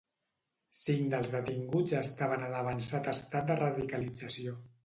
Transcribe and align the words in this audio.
Cinc 0.77 1.11
dels 1.11 1.29
detinguts 1.33 1.95
estaven 1.99 2.47
en 2.49 2.57
avançat 2.63 3.13
estat 3.15 3.49
de 3.53 3.63
radicalització. 3.63 4.61